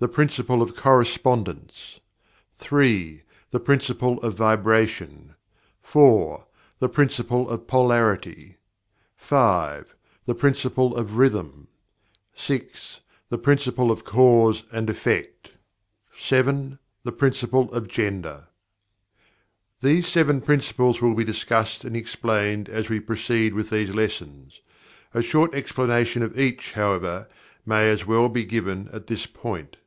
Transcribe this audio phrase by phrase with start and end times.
[0.00, 1.98] The Principle of Correspondence.
[2.58, 3.22] 3.
[3.52, 5.34] The Principle of Vibration.
[5.80, 6.44] 4.
[6.78, 8.58] The Principle of Polarity.
[9.16, 9.94] 5.
[10.26, 11.68] The Principle of Rhythm.
[12.34, 13.00] 6.
[13.30, 15.52] The Principle of Cause and Effect.
[16.18, 16.78] 7.
[17.02, 18.48] The Principle of Gender.
[19.80, 24.60] These Seven Principles will be discussed and explained as we proceed with these lessons.
[25.14, 27.26] A short explanation of each, however,
[27.64, 29.78] may as well be given at this point.